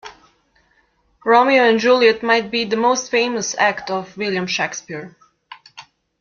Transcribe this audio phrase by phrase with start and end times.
[1.23, 5.15] Romeo and Juliet might be the most famous act of William Shakespeare.